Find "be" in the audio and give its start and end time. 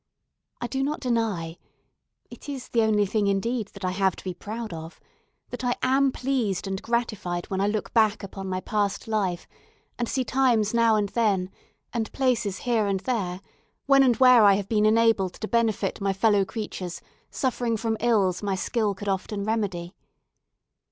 4.23-4.33